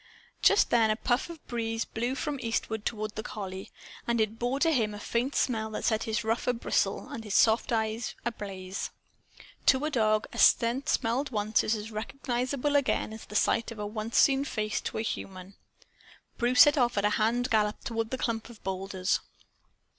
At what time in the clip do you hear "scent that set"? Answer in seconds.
5.35-6.05